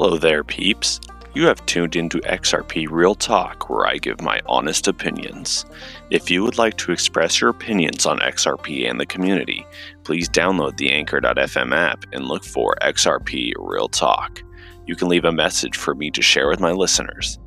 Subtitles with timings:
[0.00, 1.00] Hello there, peeps.
[1.34, 5.66] You have tuned into XRP Real Talk, where I give my honest opinions.
[6.10, 9.66] If you would like to express your opinions on XRP and the community,
[10.04, 14.40] please download the Anchor.fm app and look for XRP Real Talk.
[14.86, 17.40] You can leave a message for me to share with my listeners.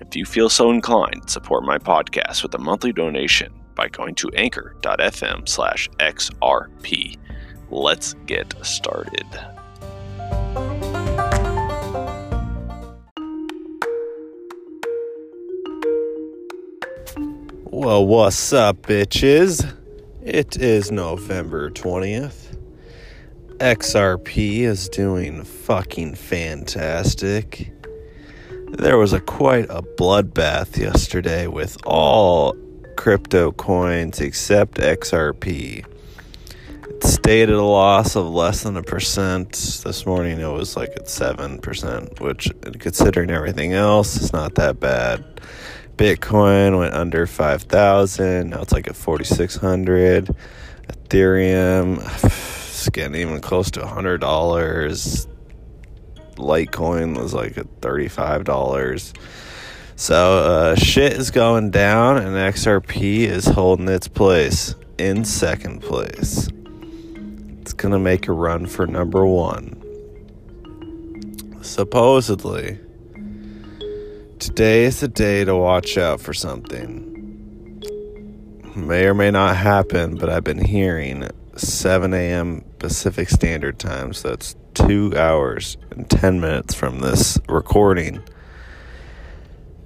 [0.00, 4.30] If you feel so inclined, support my podcast with a monthly donation by going to
[4.30, 7.18] anchor.fm slash XRP.
[7.68, 9.26] Let's get started.
[17.80, 19.64] Well, what's up, bitches?
[20.20, 22.58] It is November 20th.
[23.58, 27.72] XRP is doing fucking fantastic.
[28.72, 32.56] There was a quite a bloodbath yesterday with all
[32.96, 35.86] crypto coins except XRP.
[36.88, 39.52] It stayed at a loss of less than a percent.
[39.84, 45.24] This morning it was like at 7%, which, considering everything else, is not that bad.
[45.98, 48.50] Bitcoin went under 5,000.
[48.50, 50.34] Now it's like at 4,600.
[50.86, 55.26] Ethereum, it's getting even close to $100.
[56.36, 59.12] Litecoin was like at $35.
[59.96, 66.48] So uh, shit is going down, and XRP is holding its place in second place.
[67.60, 69.74] It's gonna make a run for number one.
[71.60, 72.78] Supposedly,
[74.38, 77.82] today is the day to watch out for something.
[78.76, 82.64] May or may not happen, but I've been hearing 7 a.m.
[82.78, 88.22] Pacific Standard Time, so that's two hours and 10 minutes from this recording.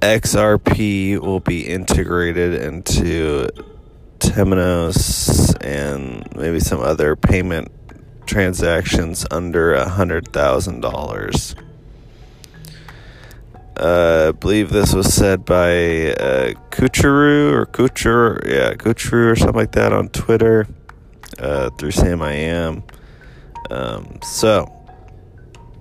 [0.00, 3.48] XRP will be integrated into
[4.20, 7.72] Temenos and maybe some other payment
[8.26, 11.56] transactions under a hundred thousand dollars.
[13.76, 19.56] Uh, I believe this was said by uh, Kuchuru or Kucher, yeah, Kuchuru or something
[19.56, 20.66] like that on Twitter
[21.38, 22.84] uh, through Sam I Am.
[23.70, 24.72] Um, so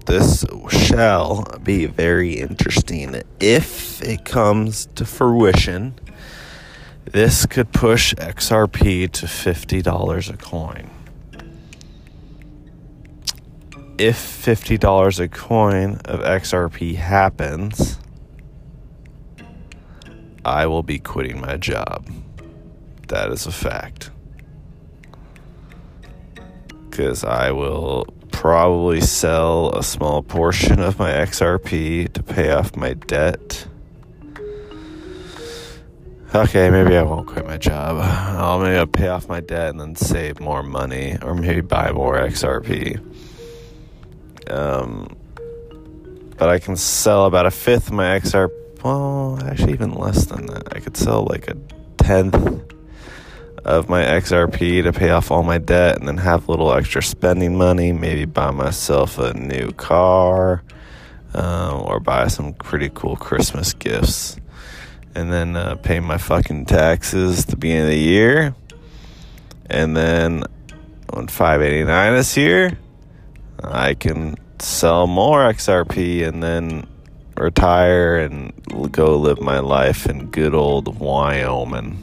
[0.07, 5.95] this shall be very interesting if it comes to fruition.
[7.05, 10.89] This could push XRP to $50 a coin.
[13.97, 17.97] If $50 a coin of XRP happens,
[20.43, 22.05] I will be quitting my job.
[23.07, 24.11] That is a fact.
[26.89, 32.95] Because I will probably sell a small portion of my XRP to pay off my
[32.95, 33.65] debt.
[36.33, 37.97] Okay, maybe I won't quit my job.
[38.01, 42.17] I'll maybe pay off my debt and then save more money, or maybe buy more
[42.17, 42.99] XRP.
[44.49, 45.15] Um,
[46.37, 48.51] but I can sell about a fifth of my XRP.
[48.83, 50.75] Well, actually, even less than that.
[50.75, 51.55] I could sell like a
[51.97, 52.35] tenth
[53.63, 57.01] of my XRP to pay off all my debt and then have a little extra
[57.01, 60.63] spending money, maybe buy myself a new car
[61.33, 64.37] um, or buy some pretty cool Christmas gifts.
[65.15, 68.55] And then uh, pay my fucking taxes at the beginning of the year.
[69.67, 70.43] And then
[71.09, 72.77] on 589 this year,
[73.67, 76.87] I can sell more XRP and then
[77.37, 78.53] retire and
[78.91, 82.01] go live my life in good old Wyoming.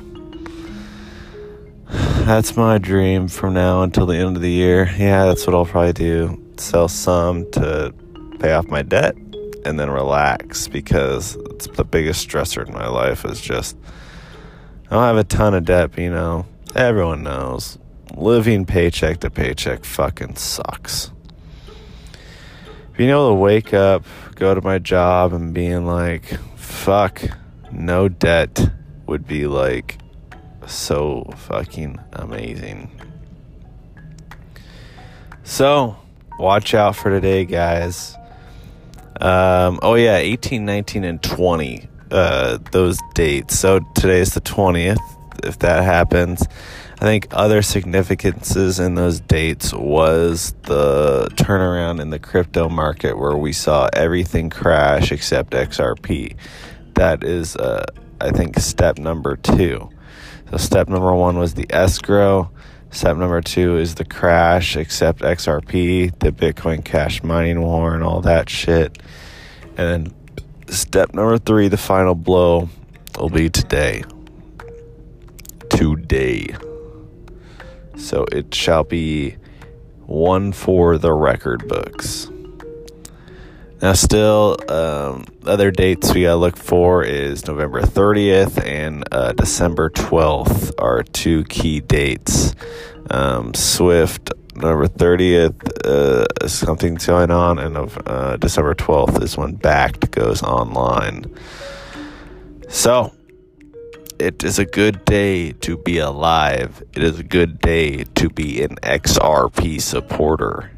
[2.24, 4.90] That's my dream from now until the end of the year.
[4.96, 6.40] Yeah, that's what I'll probably do.
[6.56, 7.94] Sell some to
[8.38, 9.16] pay off my debt
[9.64, 13.76] and then relax because it's the biggest stressor in my life is just
[14.90, 17.78] I don't have a ton of debt, but you know, everyone knows
[18.14, 21.10] living paycheck to paycheck fucking sucks.
[22.96, 24.04] Being able to wake up,
[24.34, 27.22] go to my job and being like, fuck,
[27.70, 28.70] no debt
[29.06, 29.98] would be like
[30.66, 32.90] so fucking amazing.
[35.44, 35.96] So,
[36.38, 38.16] watch out for today, guys.
[39.20, 41.88] Um, oh, yeah, 18, 19, and 20.
[42.10, 43.58] Uh, those dates.
[43.58, 44.98] So, today's the 20th.
[45.44, 46.46] If that happens,
[47.02, 53.36] I think other significances in those dates was the turnaround in the crypto market where
[53.36, 56.36] we saw everything crash except XRP.
[56.94, 57.86] That is, uh,
[58.20, 59.90] I think, step number two.
[60.52, 62.52] So step number one was the escrow.
[62.92, 68.20] Step number two is the crash, except XRP, the Bitcoin Cash mining war, and all
[68.20, 69.02] that shit.
[69.76, 70.14] And then
[70.68, 72.68] step number three, the final blow,
[73.18, 74.04] will be today.
[75.68, 76.54] Today.
[78.02, 79.36] So it shall be
[80.06, 82.28] one for the record books.
[83.80, 89.88] Now, still, um, other dates we gotta look for is November 30th and uh, December
[89.90, 92.54] 12th are two key dates.
[93.10, 97.76] Um, Swift, November 30th, uh, something's going on, and
[98.06, 101.24] uh, December 12th is when Bakkt goes online.
[102.68, 103.12] So,
[104.22, 106.80] it is a good day to be alive.
[106.92, 110.70] It is a good day to be an XRP supporter.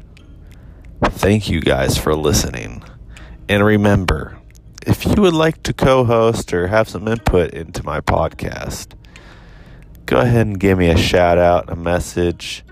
[1.03, 2.83] Thank you guys for listening.
[3.47, 4.39] And remember,
[4.87, 8.93] if you would like to co host or have some input into my podcast,
[10.07, 12.65] go ahead and give me a shout out, a message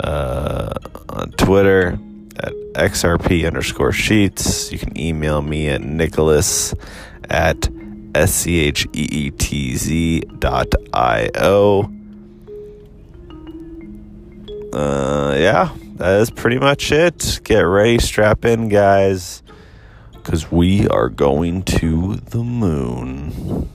[0.00, 0.72] uh,
[1.08, 2.00] on Twitter
[2.36, 4.72] at XRP underscore Scheetz.
[4.72, 6.74] You can email me at Nicholas
[7.28, 7.68] at
[8.14, 11.90] S C H E E T Z dot I O.
[14.72, 17.40] Uh, yeah, that is pretty much it.
[17.44, 19.42] Get ready, strap in, guys
[20.30, 23.68] because we are going to the moon.